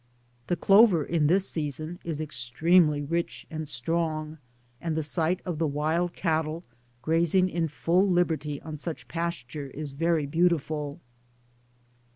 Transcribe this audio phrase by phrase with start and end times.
[0.47, 4.39] The clover in this season is extremely rich and strong;
[4.81, 6.63] and the sight of the wild cattle
[7.03, 10.99] grazing in full liberty on such pasture is very beautiful.